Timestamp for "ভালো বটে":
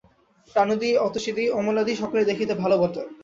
2.53-3.01